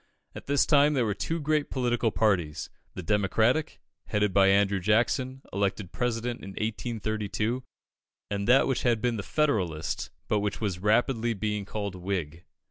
[0.33, 5.43] At this time there were two great political parties the Democratic, headed by Andrew Jackson,
[5.53, 7.61] elected President in 1832,
[8.31, 12.45] and that which had been the Federalist, but which was rapidly being called Whig.